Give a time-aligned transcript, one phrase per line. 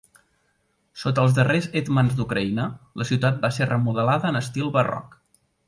[1.01, 2.67] Sota els darrers hetmans d'Ucraïna,
[3.03, 5.17] la ciutat va ser remodelada en estil barroc.